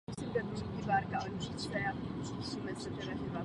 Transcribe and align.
Poté 0.07 0.41
se 0.55 0.85
vrátil 0.85 1.19
do 1.31 1.37
mateřského 1.37 1.97
klubu. 3.17 3.39